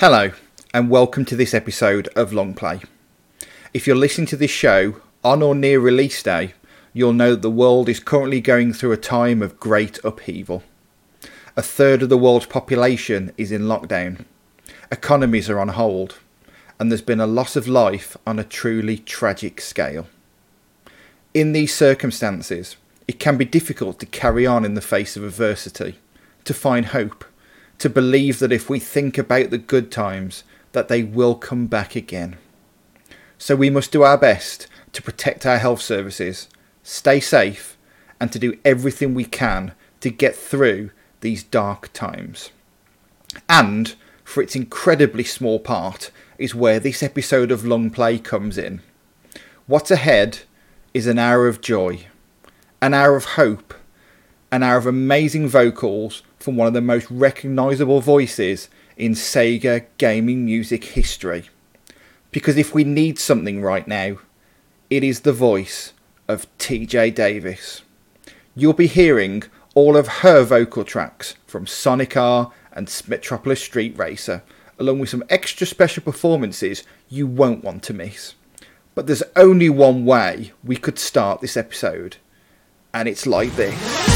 [0.00, 0.32] Hello,
[0.72, 2.82] and welcome to this episode of Longplay.
[3.74, 6.54] If you're listening to this show on or near release day,
[6.94, 10.62] you'll know that the world is currently going through a time of great upheaval.
[11.54, 14.24] A third of the world's population is in lockdown,
[14.90, 16.16] economies are on hold,
[16.78, 20.06] and there's been a loss of life on a truly tragic scale.
[21.34, 25.98] In these circumstances, it can be difficult to carry on in the face of adversity,
[26.44, 27.26] to find hope
[27.80, 31.96] to believe that if we think about the good times, that they will come back
[31.96, 32.36] again.
[33.38, 36.48] So we must do our best to protect our health services,
[36.82, 37.78] stay safe,
[38.20, 40.90] and to do everything we can to get through
[41.22, 42.50] these dark times.
[43.48, 48.82] And, for its incredibly small part, is where this episode of Longplay comes in.
[49.66, 50.40] What's ahead
[50.92, 52.06] is an hour of joy,
[52.82, 53.72] an hour of hope,
[54.52, 60.44] an hour of amazing vocals from one of the most recognisable voices in Sega gaming
[60.44, 61.48] music history.
[62.32, 64.18] Because if we need something right now,
[64.88, 65.92] it is the voice
[66.26, 67.82] of TJ Davis.
[68.56, 74.42] You'll be hearing all of her vocal tracks from Sonic R and Metropolis Street Racer,
[74.78, 78.34] along with some extra special performances you won't want to miss.
[78.94, 82.16] But there's only one way we could start this episode,
[82.92, 84.09] and it's like this.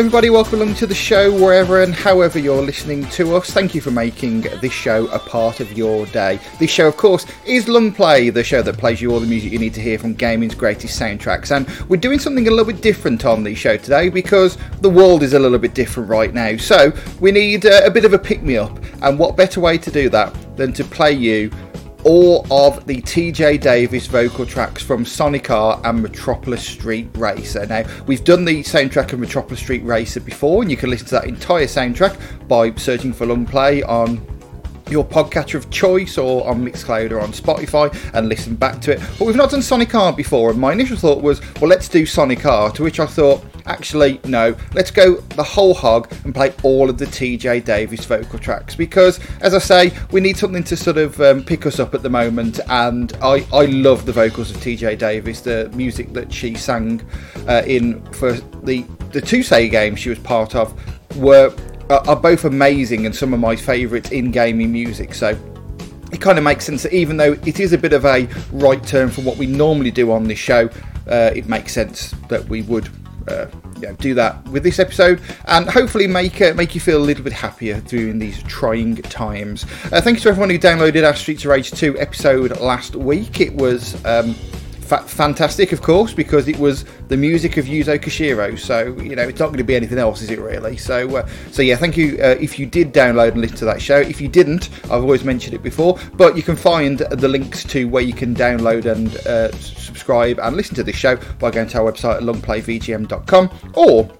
[0.00, 0.30] Everybody.
[0.30, 3.50] Welcome along to the show, wherever and however you're listening to us.
[3.50, 6.40] Thank you for making this show a part of your day.
[6.58, 9.58] This show, of course, is Longplay, the show that plays you all the music you
[9.58, 11.54] need to hear from gaming's greatest soundtracks.
[11.54, 15.22] And we're doing something a little bit different on the show today because the world
[15.22, 16.56] is a little bit different right now.
[16.56, 18.80] So we need uh, a bit of a pick me up.
[19.02, 21.50] And what better way to do that than to play you
[22.04, 27.66] all of the TJ Davis vocal tracks from Sonic R and Metropolis Street Racer.
[27.66, 31.14] Now, we've done the soundtrack of Metropolis Street Racer before, and you can listen to
[31.16, 34.20] that entire soundtrack by searching for Longplay on
[34.90, 39.00] your podcatcher of choice or on Mixcloud or on Spotify and listen back to it.
[39.18, 42.04] But we've not done Sonic R before, and my initial thought was, well, let's do
[42.04, 46.52] Sonic R, to which I thought, actually, no, let's go the whole hog and play
[46.62, 50.76] all of the TJ Davis vocal tracks because, as I say, we need something to
[50.76, 52.60] sort of um, pick us up at the moment.
[52.68, 57.00] And I, I love the vocals of TJ Davis, the music that she sang
[57.48, 60.74] uh, in for the, the two Sega games she was part of
[61.16, 61.54] were
[61.90, 65.12] are both amazing and some of my favourites in gaming music.
[65.12, 65.36] So
[66.12, 68.84] it kind of makes sense that even though it is a bit of a right
[68.84, 70.68] turn from what we normally do on this show,
[71.08, 72.88] uh, it makes sense that we would
[73.28, 73.46] uh,
[73.98, 77.32] do that with this episode and hopefully make uh, make you feel a little bit
[77.32, 79.64] happier during these trying times.
[79.92, 83.40] Uh, thank you to everyone who downloaded our Streets of Rage 2 episode last week.
[83.40, 84.34] It was um,
[84.90, 88.58] fa- fantastic, of course, because it was the music of Yuzo Koshiro.
[88.58, 90.76] So you know, it's not going to be anything else, is it really?
[90.76, 93.80] So uh, so yeah, thank you uh, if you did download and listen to that
[93.80, 93.98] show.
[93.98, 97.88] If you didn't, I've always mentioned it before, but you can find the links to
[97.88, 101.78] where you can download and uh, subscribe and listen to this show by going to
[101.78, 104.10] our website at longplayvgm.com or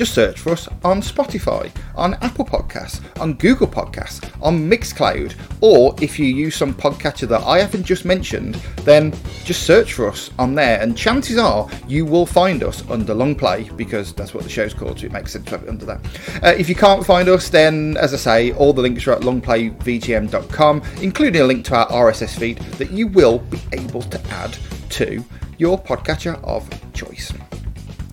[0.00, 5.94] just search for us on Spotify, on Apple Podcasts, on Google Podcasts, on Mixcloud, or
[6.00, 9.12] if you use some podcatcher that I haven't just mentioned, then
[9.44, 13.76] just search for us on there, and chances are you will find us under Longplay
[13.76, 16.00] because that's what the show's called, so it makes sense to have it under that.
[16.42, 19.20] Uh, if you can't find us, then as I say, all the links are at
[19.20, 24.56] longplayvgm.com, including a link to our RSS feed that you will be able to add
[24.92, 25.22] to
[25.58, 27.34] your podcatcher of choice.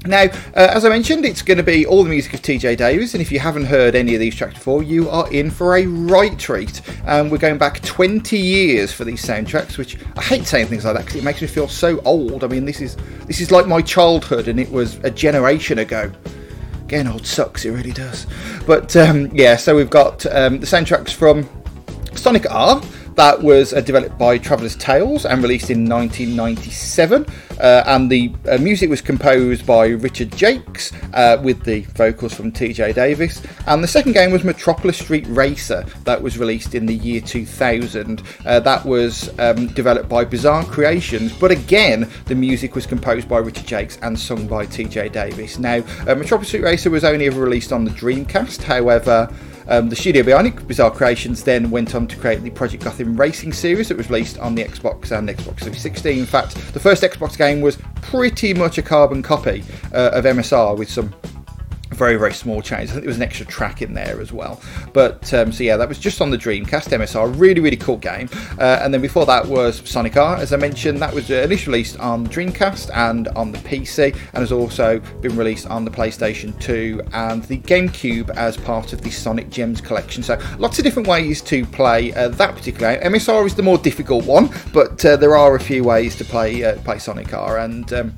[0.07, 3.13] Now, uh, as I mentioned, it's going to be all the music of TJ Davis,
[3.13, 5.85] and if you haven't heard any of these tracks before, you are in for a
[5.85, 6.81] right treat.
[7.05, 10.95] Um, we're going back 20 years for these soundtracks, which I hate saying things like
[10.95, 12.43] that because it makes me feel so old.
[12.43, 16.11] I mean, this is this is like my childhood, and it was a generation ago.
[16.87, 18.27] Getting old sucks, it really does.
[18.65, 21.49] But um, yeah, so we've got um, the soundtracks from
[22.13, 22.81] Sonic R,
[23.17, 27.25] that was uh, developed by Traveller's Tales and released in 1997.
[27.59, 32.51] Uh, and the uh, music was composed by Richard Jacques uh, with the vocals from
[32.51, 33.41] TJ Davis.
[33.65, 38.21] And the second game was Metropolis Street Racer that was released in the year 2000.
[38.45, 43.39] Uh, that was um, developed by Bizarre Creations, but again, the music was composed by
[43.39, 45.57] Richard Jacques and sung by TJ Davis.
[45.57, 49.27] Now, uh, Metropolis Street Racer was only ever released on the Dreamcast, however,
[49.67, 53.53] um, the studio Bionic Bizarre Creations then went on to create the Project Gotham Racing
[53.53, 56.19] series that was released on the Xbox and Xbox 360.
[56.19, 60.77] In fact, the first Xbox game was pretty much a carbon copy uh, of MSR
[60.77, 61.13] with some
[61.97, 62.91] very very small changes.
[62.91, 64.61] I think there was an extra track in there as well.
[64.93, 67.39] But um, so yeah, that was just on the Dreamcast MSR.
[67.39, 68.29] Really really cool game.
[68.59, 71.99] Uh, and then before that was Sonic R, as I mentioned, that was initially released
[71.99, 77.01] on Dreamcast and on the PC, and has also been released on the PlayStation 2
[77.13, 80.23] and the GameCube as part of the Sonic Gems collection.
[80.23, 83.13] So lots of different ways to play uh, that particular game.
[83.13, 86.63] MSR is the more difficult one, but uh, there are a few ways to play
[86.63, 87.91] uh, play Sonic R and.
[87.93, 88.15] Um,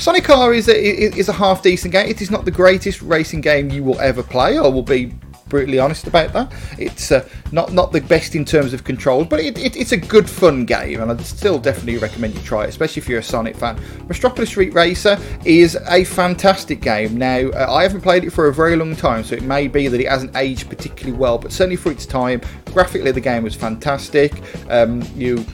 [0.00, 2.08] Sonic R is a, is a half decent game.
[2.08, 4.56] It is not the greatest racing game you will ever play.
[4.56, 5.12] I will be
[5.50, 6.50] brutally honest about that.
[6.78, 9.98] It's uh, not not the best in terms of controls, but it, it, it's a
[9.98, 13.22] good fun game, and I'd still definitely recommend you try it, especially if you're a
[13.22, 13.78] Sonic fan.
[14.08, 17.18] Metropolis Street Racer is a fantastic game.
[17.18, 19.86] Now, uh, I haven't played it for a very long time, so it may be
[19.88, 22.40] that it hasn't aged particularly well, but certainly for its time,
[22.72, 24.32] graphically the game was fantastic.
[24.70, 25.44] Um, you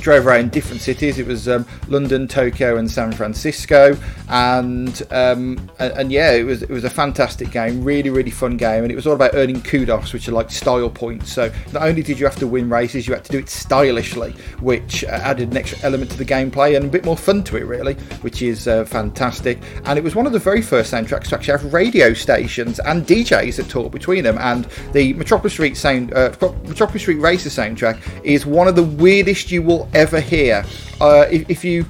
[0.00, 1.18] drove around different cities.
[1.18, 3.96] It was um, London, Tokyo, and San Francisco,
[4.28, 8.56] and, um, and, and yeah, it was it was a fantastic game, really really fun
[8.56, 11.32] game, and it was all about earning kudos, which are like style points.
[11.32, 14.32] So not only did you have to win races, you had to do it stylishly,
[14.60, 17.56] which uh, added an extra element to the gameplay and a bit more fun to
[17.56, 19.58] it, really, which is uh, fantastic.
[19.84, 23.06] And it was one of the very first soundtracks to actually have radio stations and
[23.06, 24.38] DJs that talk between them.
[24.38, 26.30] And the Metropolis Street sound, uh,
[26.64, 30.64] Metropolis Street Racer soundtrack is one of the weirdest you will ever hear.
[31.00, 31.84] Uh, if, if you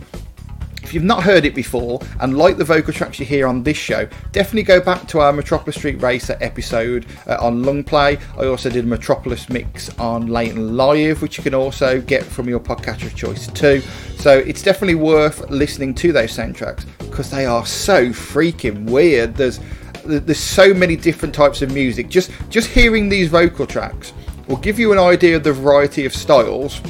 [0.86, 3.76] if you've not heard it before and like the vocal tracks you hear on this
[3.76, 8.20] show, definitely go back to our Metropolis Street Racer episode uh, on Longplay.
[8.38, 12.48] I also did a Metropolis mix on and Live, which you can also get from
[12.48, 13.80] your podcatcher of choice too.
[14.18, 19.34] So it's definitely worth listening to those soundtracks because they are so freaking weird.
[19.34, 19.58] There's
[20.04, 22.08] there's so many different types of music.
[22.08, 24.12] Just just hearing these vocal tracks
[24.46, 26.80] will give you an idea of the variety of styles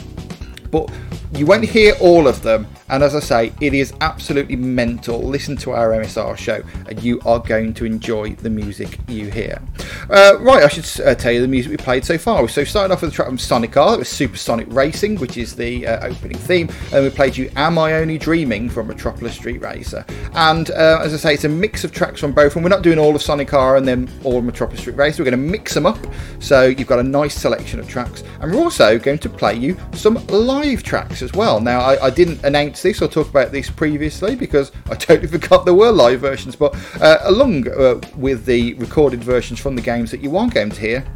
[0.76, 5.22] but you won't hear all of them and as I say, it is absolutely mental.
[5.22, 9.60] Listen to our MSR show, and you are going to enjoy the music you hear.
[10.08, 12.46] Uh, right, I should uh, tell you the music we played so far.
[12.48, 15.56] So, started off with a track from Sonic R, that was Supersonic Racing, which is
[15.56, 19.60] the uh, opening theme, and we played you Am I Only Dreaming from Metropolis Street
[19.60, 20.04] Racer.
[20.34, 22.82] And uh, as I say, it's a mix of tracks from both, and we're not
[22.82, 25.22] doing all of Sonic R and then all of Metropolis Street Racer.
[25.22, 25.98] We're going to mix them up,
[26.38, 29.76] so you've got a nice selection of tracks, and we're also going to play you
[29.94, 31.60] some live tracks as well.
[31.60, 35.64] Now, I, I didn't announce this or talk about this previously because I totally forgot
[35.64, 36.56] there were live versions.
[36.56, 40.70] But uh, along uh, with the recorded versions from the games that you are going
[40.70, 41.06] to hear,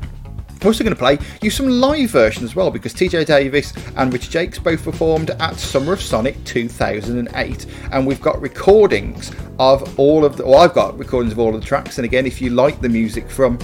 [0.61, 4.13] I'm also going to play you some live versions as well because TJ Davis and
[4.13, 10.25] Richard Jacques both performed at Summer of Sonic 2008, and we've got recordings of all
[10.25, 10.45] of the.
[10.45, 12.91] Well, I've got recordings of all of the tracks, and again, if you like the
[12.91, 13.59] music from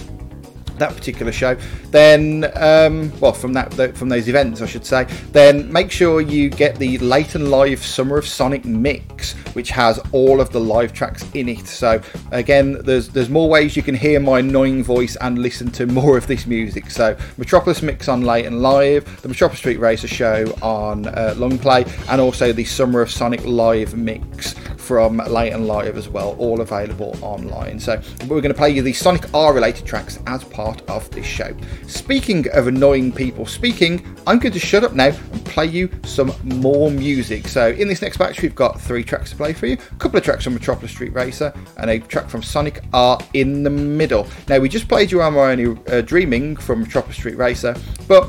[0.78, 1.56] that particular show,
[1.90, 6.50] then um, well from that from those events I should say, then make sure you
[6.50, 10.92] get the Late and Live Summer of Sonic mix, which has all of the live
[10.92, 11.66] tracks in it.
[11.66, 12.00] So
[12.32, 16.16] again, there's there's more ways you can hear my annoying voice and listen to more
[16.16, 16.90] of this music.
[16.90, 21.86] So Metropolis mix on Late and Live, the Metropolis Street Racer show on uh, Longplay,
[22.10, 24.54] and also the Summer of Sonic live mix
[24.86, 27.80] from Late and Live as well, all available online.
[27.80, 31.26] So we're going to play you the Sonic R related tracks as part of this
[31.26, 31.56] show.
[31.88, 36.32] Speaking of annoying people speaking, I'm going to shut up now and play you some
[36.44, 37.48] more music.
[37.48, 40.18] So in this next batch, we've got three tracks to play for you, a couple
[40.18, 44.28] of tracks from Metropolis Street Racer, and a track from Sonic R in the middle.
[44.48, 47.74] Now we just played you Am I Only uh, Dreaming from Metropolis Street Racer,
[48.06, 48.28] but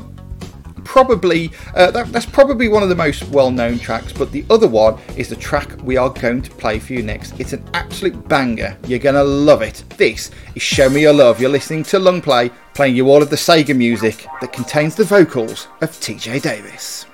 [0.88, 4.98] probably uh, that, that's probably one of the most well-known tracks but the other one
[5.18, 7.38] is the track we are going to play for you next.
[7.38, 8.74] It's an absolute banger.
[8.86, 9.84] You're gonna love it.
[9.98, 11.40] This is show me your love.
[11.40, 15.04] You're listening to long play playing you all of the sega music that contains the
[15.04, 17.06] vocals of tj davis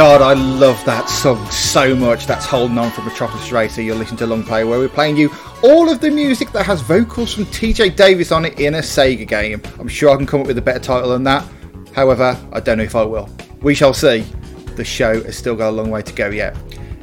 [0.00, 2.24] god, I love that song so much.
[2.24, 3.82] That's Holding On from Metropolis Racer.
[3.82, 5.30] You're listening to Longplay, where we're playing you
[5.62, 9.28] all of the music that has vocals from TJ Davis on it in a Sega
[9.28, 9.60] game.
[9.78, 11.46] I'm sure I can come up with a better title than that.
[11.94, 13.28] However, I don't know if I will.
[13.60, 14.20] We shall see.
[14.74, 16.56] The show has still got a long way to go yet.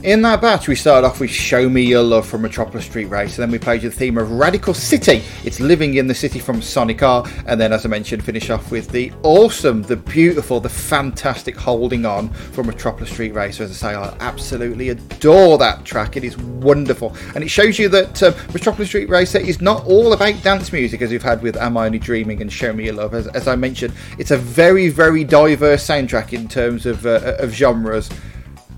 [0.07, 3.37] In that batch, we started off with Show Me Your Love from Metropolis Street Race,
[3.37, 5.21] and then we played you the theme of Radical City.
[5.43, 8.71] It's Living in the City from Sonic R, and then, as I mentioned, finish off
[8.71, 13.63] with the awesome, the beautiful, the fantastic Holding On from Metropolis Street Racer.
[13.63, 16.15] As I say, I absolutely adore that track.
[16.15, 20.13] It is wonderful, and it shows you that um, Metropolis Street Racer is not all
[20.13, 22.93] about dance music as we've had with Am I Only Dreaming and Show Me Your
[22.93, 23.13] Love.
[23.13, 27.51] As, as I mentioned, it's a very, very diverse soundtrack in terms of, uh, of
[27.51, 28.09] genres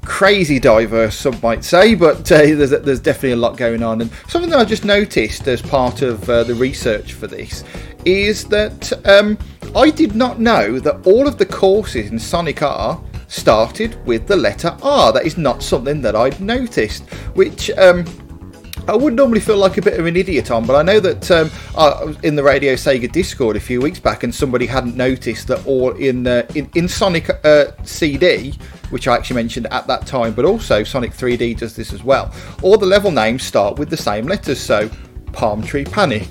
[0.09, 4.01] crazy diverse, some might say, but uh, there's, there's definitely a lot going on.
[4.01, 7.63] And something that I just noticed as part of uh, the research for this
[8.05, 9.37] is that um,
[9.75, 14.35] I did not know that all of the courses in Sonic R started with the
[14.35, 15.13] letter R.
[15.13, 17.03] That is not something that I'd noticed,
[17.35, 17.69] which.
[17.71, 18.03] Um,
[18.89, 21.29] I would normally feel like a bit of an idiot on, but I know that
[21.29, 24.95] um, I was in the Radio Sega Discord a few weeks back, and somebody hadn't
[24.95, 28.55] noticed that all in uh, in, in Sonic uh, CD,
[28.89, 32.33] which I actually mentioned at that time, but also Sonic 3D does this as well.
[32.63, 34.89] All the level names start with the same letters, so
[35.33, 36.27] Palm Tree Panic,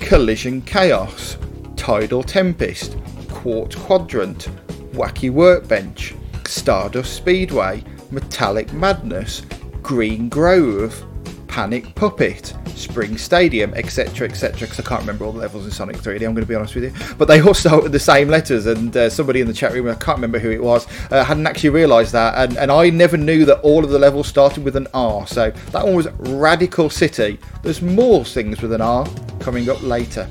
[0.00, 1.38] Collision Chaos,
[1.76, 2.96] Tidal Tempest,
[3.28, 4.48] Quartz Quadrant,
[4.92, 9.42] Wacky Workbench, Stardust Speedway, Metallic Madness,
[9.82, 11.04] Green Grove,
[11.50, 14.60] Panic Puppet, Spring Stadium, etc., etc.
[14.60, 16.24] Because I can't remember all the levels in Sonic 3D.
[16.24, 18.66] I'm going to be honest with you, but they all start with the same letters.
[18.66, 21.48] And uh, somebody in the chat room, I can't remember who it was, uh, hadn't
[21.48, 24.76] actually realised that, and, and I never knew that all of the levels started with
[24.76, 25.26] an R.
[25.26, 27.38] So that one was Radical City.
[27.64, 29.08] There's more things with an R
[29.40, 30.28] coming up later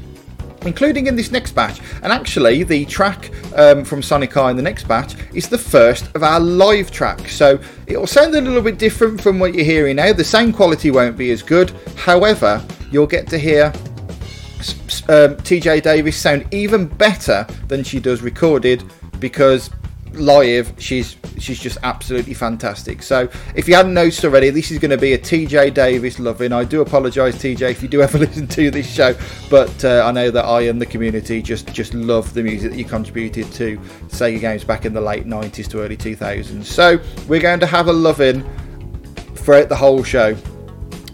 [0.65, 1.79] including in this next batch.
[2.03, 6.13] And actually, the track um, from Sonic R in the next batch is the first
[6.15, 7.35] of our live tracks.
[7.35, 10.13] So it will sound a little bit different from what you're hearing now.
[10.13, 11.71] The sound quality won't be as good.
[11.95, 13.73] However, you'll get to hear
[15.07, 18.83] um, TJ Davis sound even better than she does recorded
[19.19, 19.69] because
[20.13, 23.03] live she's she's just absolutely fantastic.
[23.03, 26.51] So if you hadn't noticed already this is going to be a tj davis loving
[26.51, 29.15] i do apologize tj if you do ever listen to this show
[29.49, 32.77] but uh, i know that i and the community just just love the music that
[32.77, 37.41] you contributed to sega games back in the late 90s to early 2000s so we're
[37.41, 38.47] going to have a loving
[39.35, 40.35] throughout the whole show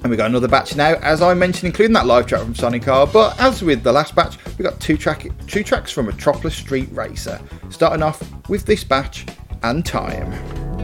[0.05, 2.87] and we got another batch now, as I mentioned, including that live track from Sonic
[2.87, 3.07] R.
[3.07, 6.89] But as with the last batch, we got two track two tracks from Metropolis Street
[6.91, 7.41] Racer.
[7.71, 9.25] Starting off with this batch
[9.63, 10.74] and time.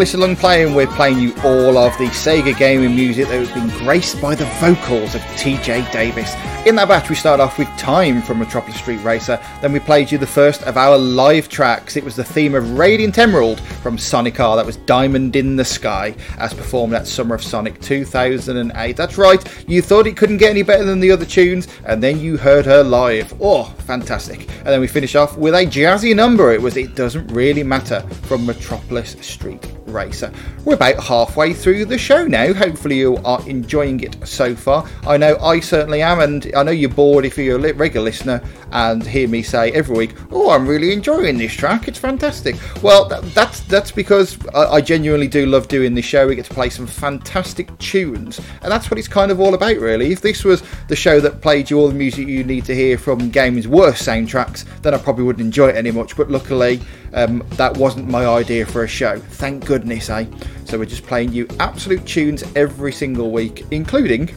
[0.00, 3.68] Listening along playing, we're playing you all of the Sega gaming music that has been
[3.84, 6.34] graced by the vocals of TJ Davis.
[6.66, 10.10] In that batch, we start off with Time from Metropolis Street Racer, then we played
[10.10, 11.96] you the first of our live tracks.
[11.96, 15.66] It was the theme of Radiant Emerald from Sonic R, that was Diamond in the
[15.66, 18.96] Sky, as performed at Summer of Sonic 2008.
[18.96, 22.18] That's right, you thought it couldn't get any better than the other tunes, and then
[22.18, 23.34] you heard her live.
[23.38, 24.48] Oh, fantastic.
[24.60, 26.52] And then we finish off with a jazzy number.
[26.52, 30.32] It was It Doesn't Really Matter from Metropolis Street Racer.
[30.64, 32.52] We're about halfway through the show now.
[32.52, 34.88] Hopefully, you are enjoying it so far.
[35.06, 38.42] I know I certainly am, and I know you're bored if you're a regular listener
[38.72, 41.88] and hear me say every week, "Oh, I'm really enjoying this track.
[41.88, 46.26] It's fantastic." Well, that's that's because I, genuinely do love doing this show.
[46.26, 49.76] We get to play some fantastic tunes, and that's what it's kind of all about,
[49.76, 50.12] really.
[50.12, 52.98] If this was the show that played you all the music you need to hear
[52.98, 56.16] from games' worst soundtracks, then I probably wouldn't enjoy it any much.
[56.16, 56.80] But luckily,
[57.14, 59.18] um, that wasn't my idea for a show.
[59.18, 60.26] Thank goodness, eh?
[60.64, 64.34] So we're just playing you absolute tunes every single week, including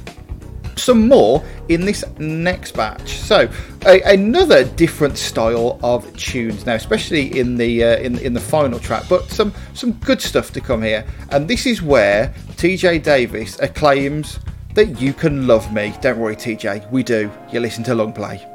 [0.76, 3.18] some more in this next batch.
[3.18, 3.50] So
[3.86, 8.80] a, another different style of tunes now, especially in the uh, in in the final
[8.80, 11.06] track, but some some good stuff to come here.
[11.30, 14.40] And this is where TJ Davis acclaims
[14.74, 15.94] that you can love me.
[16.02, 17.32] Don't worry, TJ, we do.
[17.52, 18.53] You listen to Longplay.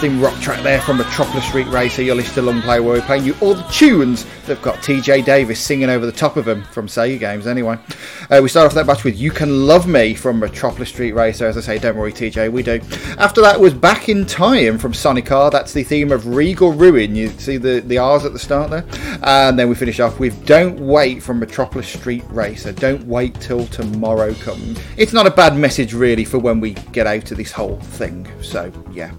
[0.00, 2.02] Uplifting rock track there from Metropolis Street Racer.
[2.02, 5.60] You're listening to Play where we're playing you all the tunes that've got TJ Davis
[5.60, 7.78] singing over the top of them from Sega games anyway.
[8.30, 11.48] Uh, we start off that batch with You Can Love Me from Metropolis Street Racer.
[11.48, 12.80] As I say, don't worry TJ, we do.
[13.18, 15.50] After that was Back in Time from Sonic R.
[15.50, 17.16] That's the theme of Regal Ruin.
[17.16, 18.84] You see the, the R's at the start there?
[19.24, 22.70] And then we finish off with Don't Wait from Metropolis Street Racer.
[22.70, 24.78] Don't wait till tomorrow comes.
[24.96, 28.28] It's not a bad message really for when we get out of this whole thing.
[28.42, 29.10] So yeah.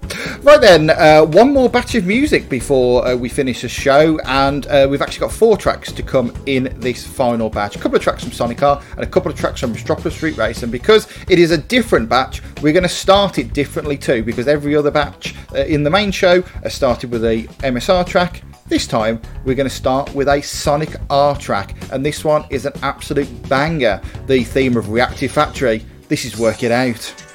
[0.42, 4.66] Right then, uh, one more batch of music before uh, we finish the show, and
[4.68, 7.76] uh, we've actually got four tracks to come in this final batch.
[7.76, 10.38] A couple of tracks from Sonic R and a couple of tracks from Metropolis Street
[10.38, 10.62] Race.
[10.62, 14.24] And because it is a different batch, we're going to start it differently too.
[14.24, 18.44] Because every other batch uh, in the main show has started with a MSR track.
[18.68, 22.66] This time, we're going to start with a Sonic R track, and this one is
[22.66, 24.00] an absolute banger.
[24.28, 25.84] The theme of Reactive Factory.
[26.08, 27.31] This is Work It Out.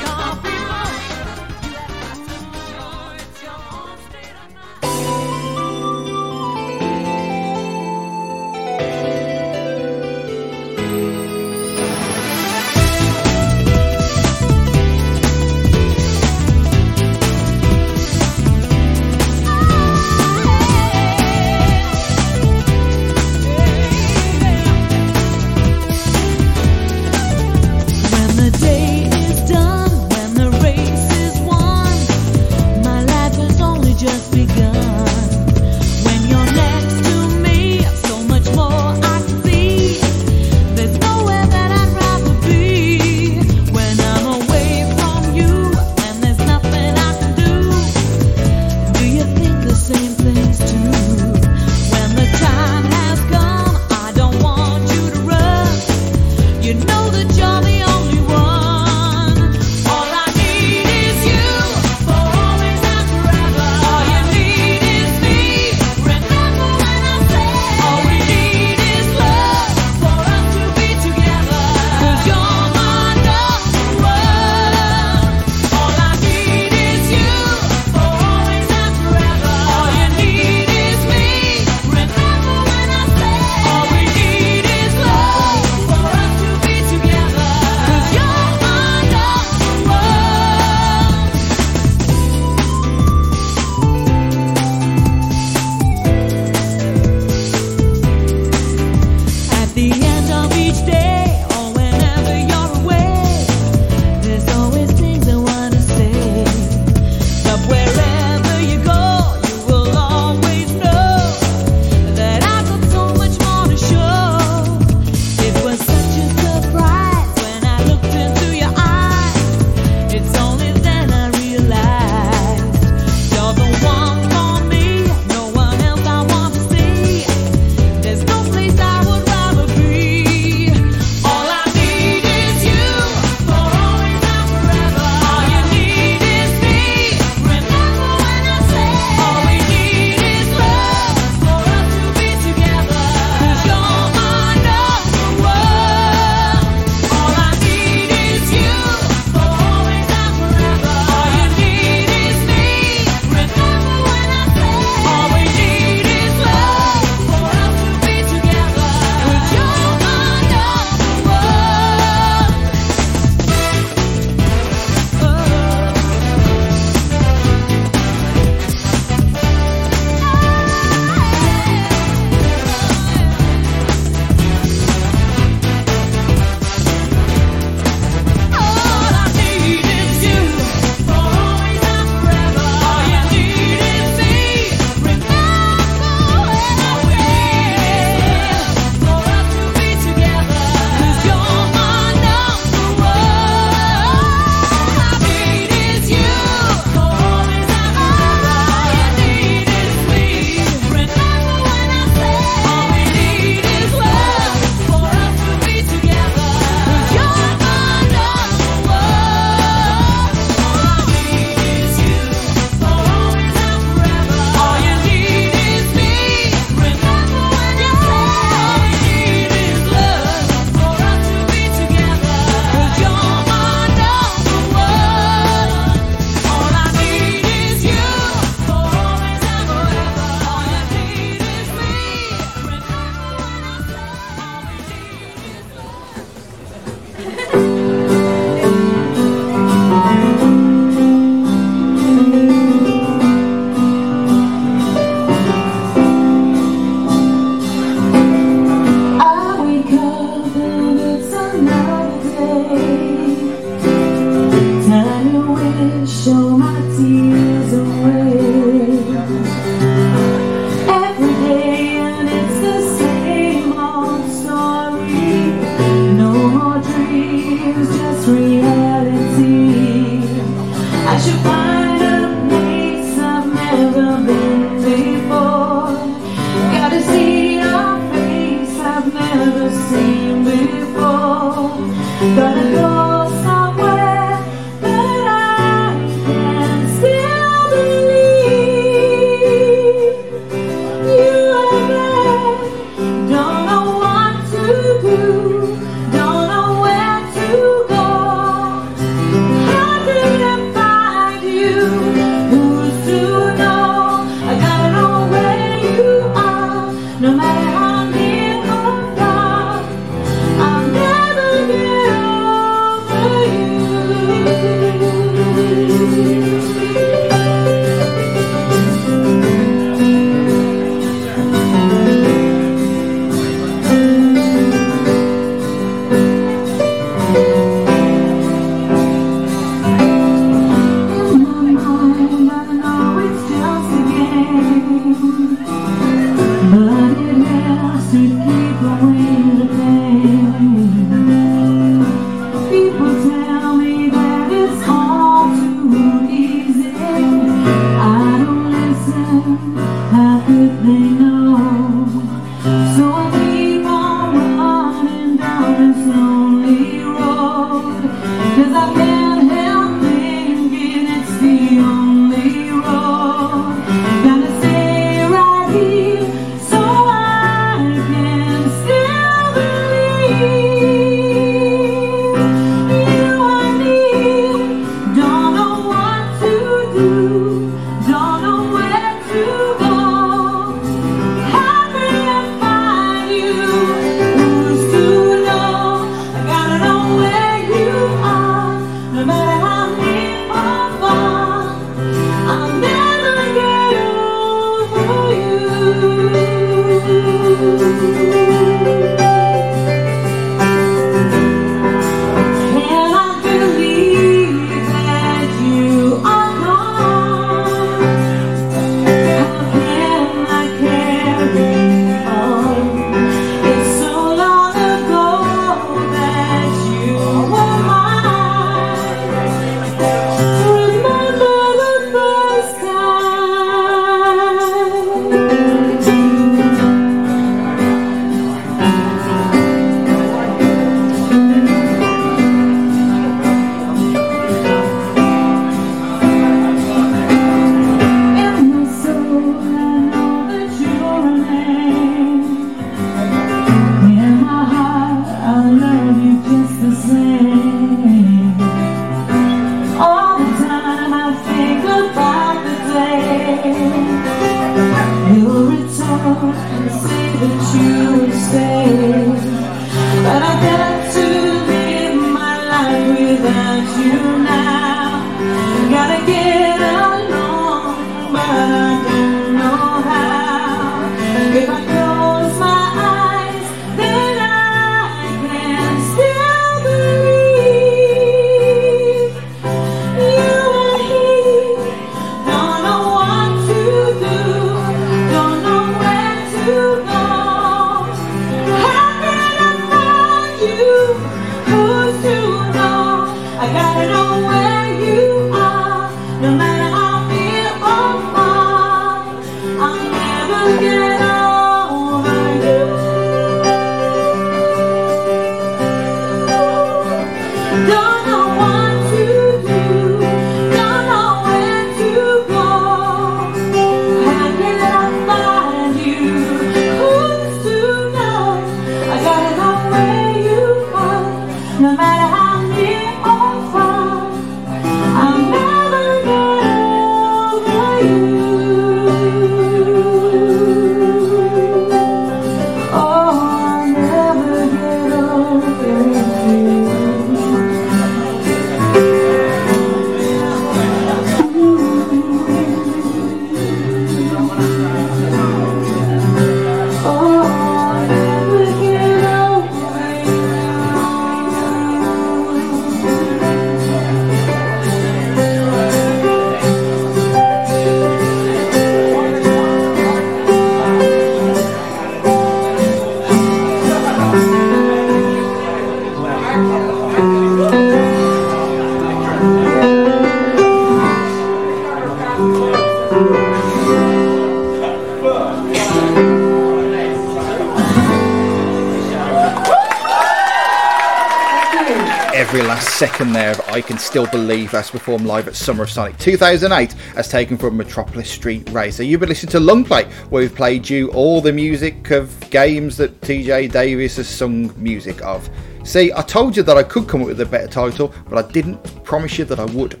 [584.50, 588.96] Believe as performed live at Summer of Sonic 2008 as taken from Metropolis Street Racer.
[588.96, 592.96] So you've been listening to Longplay where we've played you all the music of games
[592.96, 595.48] that TJ Davis has sung music of.
[595.84, 598.50] See, I told you that I could come up with a better title, but I
[598.50, 600.00] didn't promise you that I would.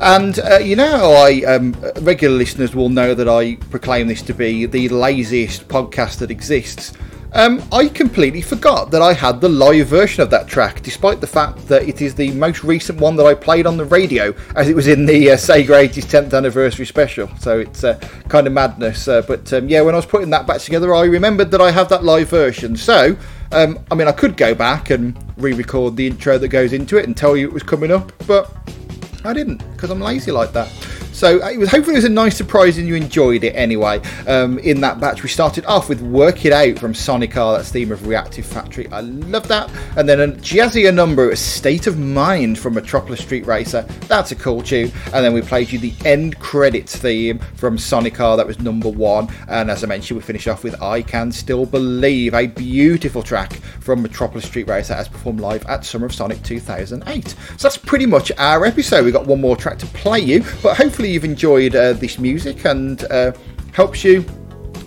[0.00, 4.34] And uh, you know, I um, regular listeners will know that I proclaim this to
[4.34, 6.92] be the laziest podcast that exists.
[7.34, 11.26] Um, I completely forgot that I had the live version of that track, despite the
[11.26, 14.70] fact that it is the most recent one that I played on the radio, as
[14.70, 17.28] it was in the uh, Sega 80's 10th anniversary special.
[17.36, 19.06] So it's uh, kind of madness.
[19.06, 21.70] Uh, but um, yeah, when I was putting that back together, I remembered that I
[21.72, 22.74] have that live version.
[22.74, 23.18] So,
[23.52, 26.96] um, I mean, I could go back and re record the intro that goes into
[26.96, 28.50] it and tell you it was coming up, but
[29.26, 30.72] I didn't because I'm lazy like that.
[31.16, 34.02] So uh, it was hopefully it was a nice surprise and you enjoyed it anyway.
[34.26, 37.56] Um, in that batch, we started off with "Work It Out" from Sonic R.
[37.56, 38.86] That's theme of Reactive Factory.
[38.92, 39.70] I love that.
[39.96, 43.80] And then a jazzier number, "A State of Mind" from Metropolis Street Racer.
[44.08, 44.92] That's a cool tune.
[45.14, 48.36] And then we played you the end credits theme from Sonic R.
[48.36, 49.28] That was number one.
[49.48, 53.54] And as I mentioned, we finish off with "I Can Still Believe," a beautiful track
[53.80, 57.28] from Metropolis Street Racer as performed live at Summer of Sonic 2008.
[57.28, 59.06] So that's pretty much our episode.
[59.06, 62.64] We've got one more track to play you, but hopefully you've enjoyed uh, this music
[62.64, 63.32] and uh,
[63.72, 64.24] helps you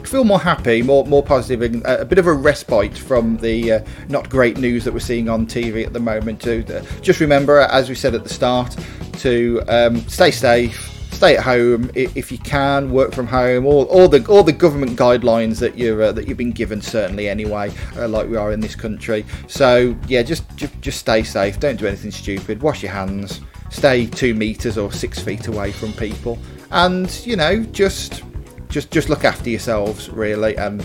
[0.09, 3.73] feel more happy, more more positive, and uh, a bit of a respite from the
[3.73, 6.41] uh, not great news that we're seeing on TV at the moment.
[6.41, 8.75] To uh, just remember, as we said at the start,
[9.19, 10.95] to um, stay safe.
[11.11, 12.91] Stay at home if you can.
[12.91, 13.65] Work from home.
[13.65, 16.81] All, all the all the government guidelines that you're uh, that you've been given.
[16.81, 19.25] Certainly, anyway, uh, like we are in this country.
[19.47, 21.59] So yeah, just, just just stay safe.
[21.59, 22.61] Don't do anything stupid.
[22.61, 23.41] Wash your hands.
[23.69, 26.37] Stay two meters or six feet away from people.
[26.71, 28.23] And you know, just
[28.69, 30.83] just just look after yourselves really and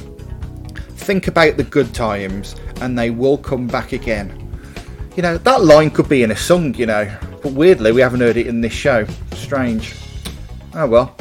[0.97, 4.40] think about the good times and they will come back again.
[5.16, 8.20] You know that line could be in a song you know but weirdly we haven't
[8.20, 9.06] heard it in this show.
[9.35, 9.94] Strange
[10.74, 11.16] oh well.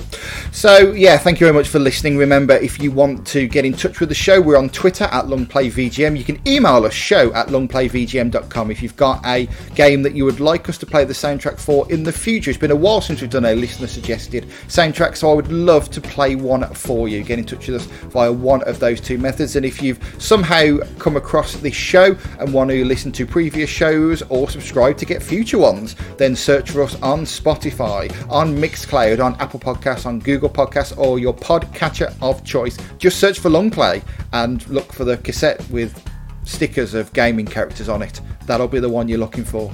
[0.52, 2.18] So yeah thank you very much for listening.
[2.18, 5.26] Remember if you want to get in touch with the show we're on twitter at
[5.26, 10.26] longplayvgm you can email us show at longplayvgm.com if you've got a game that you
[10.26, 12.50] would like us to play the soundtrack for in the future.
[12.50, 15.90] It's been a while since we've done a listener suggested soundtrack so i would love
[15.92, 17.24] to play one for you.
[17.24, 19.56] Get in touch with us via one of those two methods.
[19.56, 24.22] And if you've somehow come across this show and want to listen to previous shows
[24.24, 29.36] or subscribe to get future ones then search for us on spotify on mixcloud on
[29.44, 32.78] apple podcasts on google podcasts or your podcatcher of choice.
[32.98, 34.02] Just search for longplay
[34.32, 36.02] and look for the cassette with
[36.46, 38.22] stickers of gaming characters on it.
[38.46, 39.70] That'll be the one you're looking for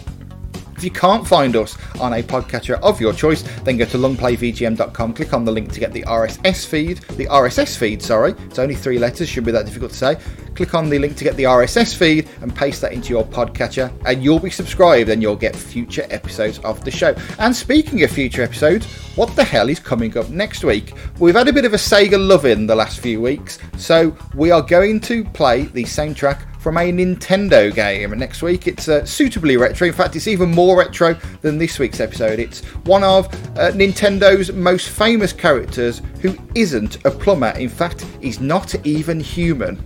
[0.80, 5.14] if you can't find us on a podcatcher of your choice, then go to longplayvgm.com,
[5.14, 7.00] click on the link to get the RSS feed.
[7.18, 10.18] The RSS feed, sorry, it's only three letters, shouldn't be that difficult to say.
[10.56, 13.92] Click on the link to get the RSS feed and paste that into your podcatcher,
[14.06, 17.14] and you'll be subscribed and you'll get future episodes of the show.
[17.40, 18.86] And speaking of future episodes,
[19.18, 20.94] what the hell is coming up next week?
[21.20, 24.50] We've had a bit of a Sega love in the last few weeks, so we
[24.52, 28.12] are going to play the soundtrack from a Nintendo game.
[28.12, 29.88] And next week it's uh, suitably retro.
[29.88, 32.40] In fact, it's even more retro than this week's episode.
[32.40, 33.28] It's one of
[33.58, 37.54] uh, Nintendo's most famous characters who isn't a plumber.
[37.58, 39.84] In fact, he's not even human.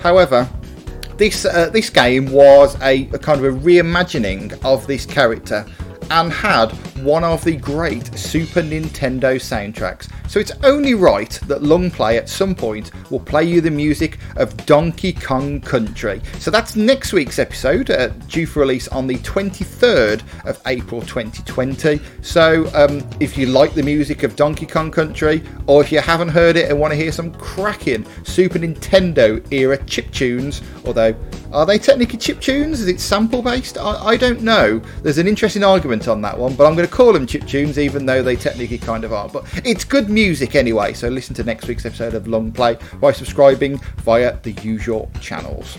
[0.00, 0.48] However,
[1.16, 5.66] this uh, this game was a, a kind of a reimagining of this character
[6.10, 6.76] and had
[7.06, 10.10] one of the great Super Nintendo soundtracks.
[10.28, 14.56] So it's only right that Longplay at some point will play you the music of
[14.66, 16.20] Donkey Kong Country.
[16.40, 22.00] So that's next week's episode, uh, due for release on the 23rd of April 2020.
[22.22, 26.30] So um, if you like the music of Donkey Kong Country, or if you haven't
[26.30, 31.14] heard it and want to hear some cracking Super Nintendo era chip tunes, although
[31.52, 32.80] are they technically chip tunes?
[32.80, 33.78] Is it sample based?
[33.78, 34.80] I, I don't know.
[35.02, 37.78] There's an interesting argument on that one, but I'm going to call them chip tunes,
[37.78, 39.28] even though they technically kind of are.
[39.28, 43.78] But it's good music anyway, so listen to next week's episode of Longplay by subscribing
[43.98, 45.76] via the usual channels.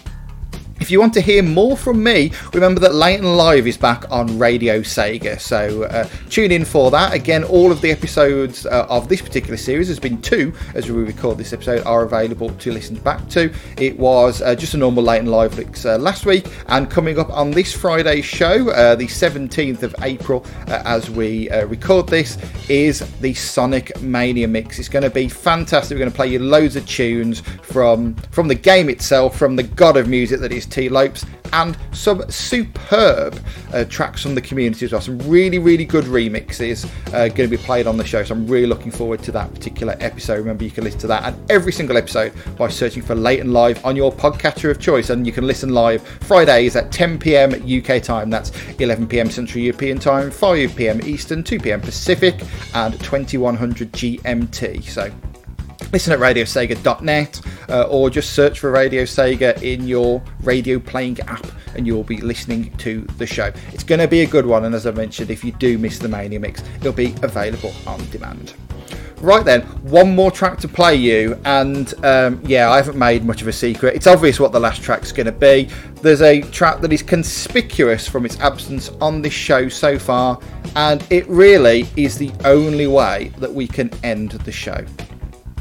[0.80, 4.06] If you want to hear more from me, remember that Late and Live is back
[4.12, 7.14] on Radio Sega, so uh, tune in for that.
[7.14, 11.04] Again, all of the episodes uh, of this particular series, there's been two as we
[11.04, 13.52] record this episode, are available to listen back to.
[13.78, 17.18] It was uh, just a normal Late and Live mix uh, last week, and coming
[17.18, 22.38] up on this Friday's show, uh, the 17th of April, uh, as we record this,
[22.70, 24.78] is the Sonic Mania mix.
[24.78, 25.96] It's going to be fantastic.
[25.96, 29.64] We're going to play you loads of tunes from from the game itself, from the
[29.64, 33.40] god of music that is Tee Lopes, and some superb
[33.74, 35.02] uh, tracks from the community as well.
[35.02, 38.24] Some really, really good remixes uh, going to be played on the show.
[38.24, 40.40] So I'm really looking forward to that particular episode.
[40.40, 43.54] Remember, you can listen to that and every single episode by searching for Late and
[43.54, 45.10] Live on your podcatcher of choice.
[45.10, 48.30] And you can listen live Fridays at 10 pm UK time.
[48.30, 52.42] That's 11 pm Central European time, 5 pm Eastern, 2 pm Pacific,
[52.74, 54.84] and 2100 GMT.
[54.84, 55.12] So
[55.92, 61.46] listen at radiosega.net uh, or just search for Radio Sega in your radio playing app
[61.76, 63.52] and you'll be listening to the show.
[63.72, 66.00] It's going to be a good one, and as I mentioned, if you do miss
[66.00, 68.54] the Mania mix, it'll be available on demand.
[69.22, 73.42] Right then, one more track to play you, and um, yeah, I haven't made much
[73.42, 73.96] of a secret.
[73.96, 75.70] It's obvious what the last track's going to be.
[76.02, 80.40] There's a track that is conspicuous from its absence on this show so far,
[80.76, 84.86] and it really is the only way that we can end the show.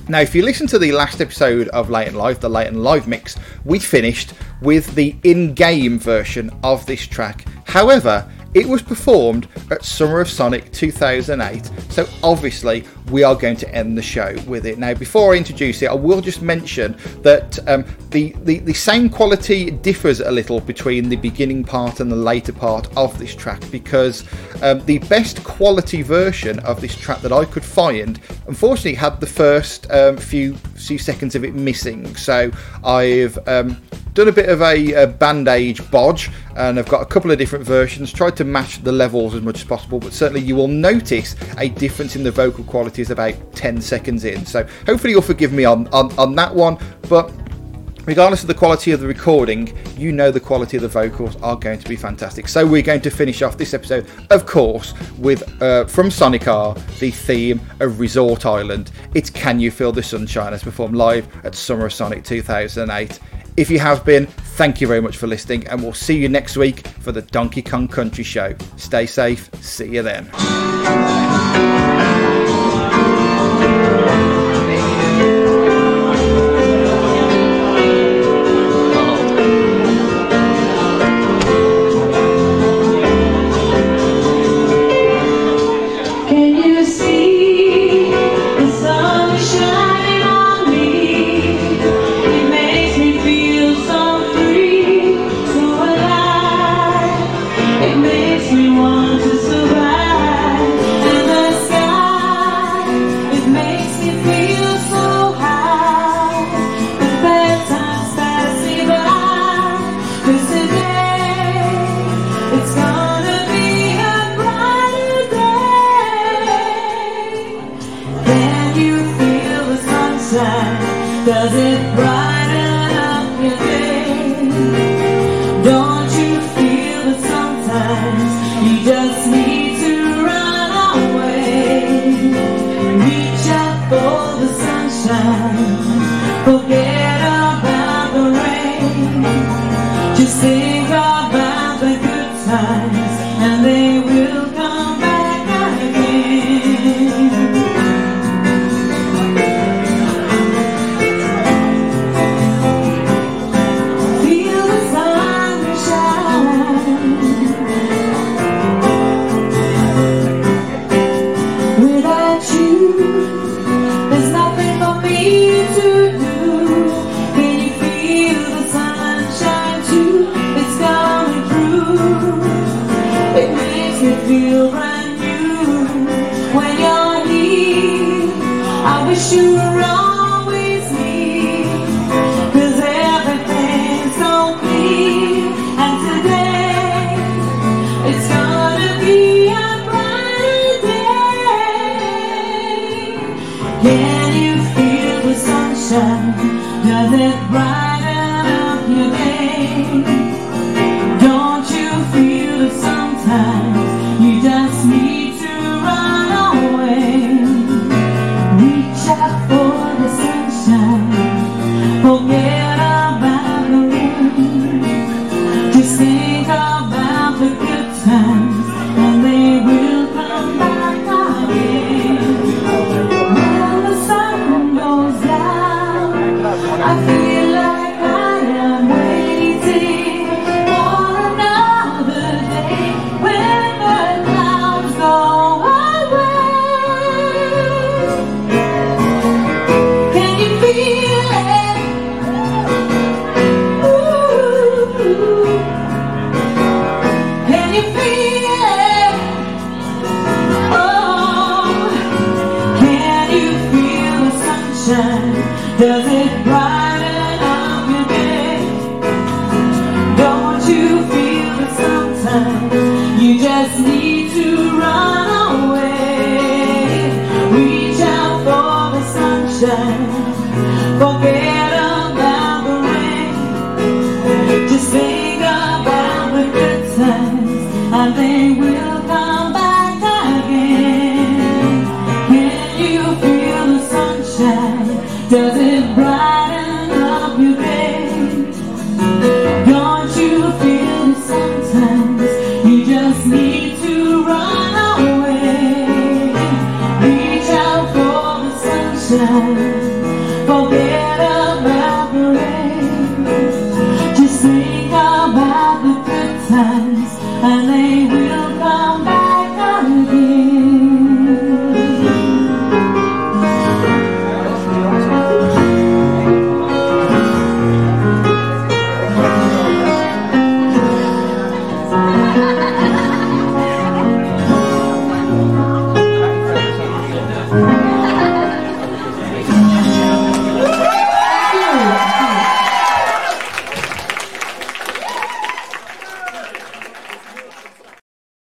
[0.09, 2.85] Now, if you listen to the last episode of Late and Live, the Late and
[2.85, 3.35] Live mix,
[3.65, 7.45] we finished with the in game version of this track.
[7.65, 13.69] However, it was performed at Summer of Sonic 2008, so obviously we are going to
[13.75, 14.79] end the show with it.
[14.79, 19.13] Now, before I introduce it, I will just mention that um, the, the, the sound
[19.13, 23.61] quality differs a little between the beginning part and the later part of this track
[23.71, 24.25] because
[24.63, 29.27] um, the best quality version of this track that I could find, unfortunately, had the
[29.27, 32.17] first um, few few seconds of it missing.
[32.17, 32.51] So
[32.83, 33.83] I've um,
[34.17, 37.67] done a bit of a, a bandage bodge and I've got a couple of different
[37.67, 41.37] versions tried to match the levels as much as possible but certainly you will notice
[41.59, 45.53] a difference in the vocal quality is about 10 seconds in so hopefully you'll forgive
[45.53, 46.79] me on, on, on that one
[47.11, 47.31] but
[48.07, 51.57] regardless of the quality of the recording, you know the quality of the vocals are
[51.57, 52.47] going to be fantastic.
[52.47, 56.75] So we're going to finish off this episode, of course, with uh, from Sonic R
[57.01, 58.93] the theme of Resort Island.
[59.15, 63.19] It's "Can You Feel the Sunshine" as performed live at Summer of Sonic 2008.
[63.57, 66.57] If you have been, thank you very much for listening, and we'll see you next
[66.57, 68.55] week for the Donkey Kong Country Show.
[68.77, 69.51] Stay safe.
[69.63, 70.31] See you then.